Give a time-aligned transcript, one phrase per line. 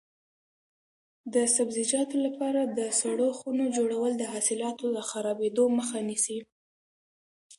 [1.33, 6.39] د سبزیجاتو لپاره د سړو خونو جوړول د حاصلاتو د خرابېدو مخه نیسي.